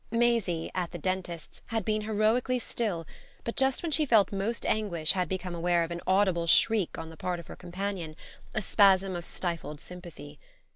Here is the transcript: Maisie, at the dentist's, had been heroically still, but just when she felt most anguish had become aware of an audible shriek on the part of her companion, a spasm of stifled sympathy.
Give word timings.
Maisie, 0.09 0.71
at 0.73 0.89
the 0.89 0.97
dentist's, 0.97 1.61
had 1.67 1.85
been 1.85 2.01
heroically 2.01 2.57
still, 2.57 3.05
but 3.43 3.55
just 3.55 3.83
when 3.83 3.91
she 3.91 4.03
felt 4.03 4.31
most 4.31 4.65
anguish 4.65 5.11
had 5.11 5.29
become 5.29 5.53
aware 5.53 5.83
of 5.83 5.91
an 5.91 6.01
audible 6.07 6.47
shriek 6.47 6.97
on 6.97 7.11
the 7.11 7.17
part 7.17 7.39
of 7.39 7.45
her 7.45 7.55
companion, 7.55 8.15
a 8.55 8.63
spasm 8.63 9.15
of 9.15 9.23
stifled 9.25 9.79
sympathy. 9.79 10.39